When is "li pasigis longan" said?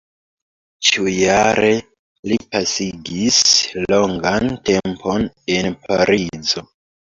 2.31-4.51